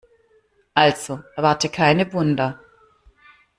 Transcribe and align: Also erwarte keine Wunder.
Also 0.73 1.21
erwarte 1.35 1.69
keine 1.69 2.11
Wunder. 2.11 2.59